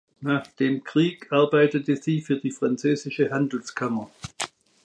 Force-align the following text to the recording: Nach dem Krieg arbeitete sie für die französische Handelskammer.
Nach 0.21 0.47
dem 0.47 0.83
Krieg 0.83 1.31
arbeitete 1.31 1.95
sie 1.95 2.21
für 2.21 2.35
die 2.37 2.49
französische 2.49 3.29
Handelskammer. 3.29 4.09